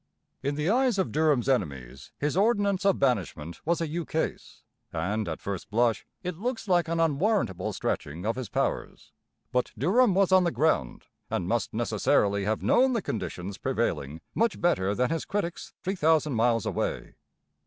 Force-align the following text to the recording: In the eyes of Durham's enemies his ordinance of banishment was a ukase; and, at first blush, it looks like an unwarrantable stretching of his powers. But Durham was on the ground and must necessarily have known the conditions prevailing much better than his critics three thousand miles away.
In 0.41 0.55
the 0.55 0.67
eyes 0.67 0.97
of 0.97 1.11
Durham's 1.11 1.47
enemies 1.47 2.11
his 2.17 2.35
ordinance 2.35 2.85
of 2.85 2.97
banishment 2.97 3.61
was 3.67 3.81
a 3.81 3.87
ukase; 3.87 4.63
and, 4.91 5.29
at 5.29 5.39
first 5.39 5.69
blush, 5.69 6.07
it 6.23 6.39
looks 6.39 6.67
like 6.67 6.87
an 6.87 6.99
unwarrantable 6.99 7.71
stretching 7.71 8.25
of 8.25 8.35
his 8.35 8.49
powers. 8.49 9.11
But 9.51 9.71
Durham 9.77 10.15
was 10.15 10.31
on 10.31 10.43
the 10.43 10.49
ground 10.49 11.05
and 11.29 11.47
must 11.47 11.71
necessarily 11.71 12.45
have 12.45 12.63
known 12.63 12.93
the 12.93 13.03
conditions 13.03 13.59
prevailing 13.59 14.21
much 14.33 14.59
better 14.59 14.95
than 14.95 15.11
his 15.11 15.23
critics 15.23 15.75
three 15.83 15.93
thousand 15.93 16.33
miles 16.33 16.65
away. 16.65 17.13